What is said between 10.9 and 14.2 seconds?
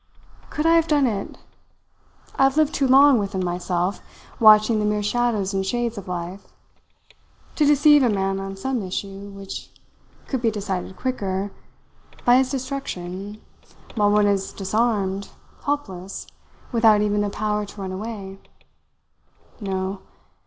quicker, by his destruction while